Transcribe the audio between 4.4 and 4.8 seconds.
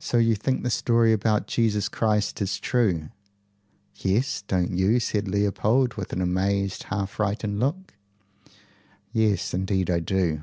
Don't